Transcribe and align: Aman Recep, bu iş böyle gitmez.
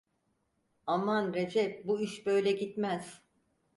Aman 0.87 1.31
Recep, 1.33 1.85
bu 1.87 1.99
iş 2.01 2.25
böyle 2.25 2.51
gitmez. 2.51 3.21